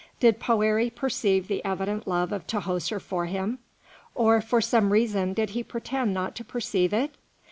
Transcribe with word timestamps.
Did 0.19 0.39
Poëri 0.39 0.95
perceive 0.95 1.47
the 1.47 1.63
evident 1.63 2.07
love 2.07 2.31
of 2.31 2.47
Tahoser 2.47 2.99
for 2.99 3.27
him? 3.27 3.59
Or 4.15 4.41
for 4.41 4.59
some 4.59 4.85
secret 4.85 4.93
reason, 4.93 5.33
did 5.35 5.51
he 5.51 5.61
pretend 5.63 6.11
not 6.11 6.33
to 6.37 6.43
perceive 6.43 6.91
it? 6.91 7.11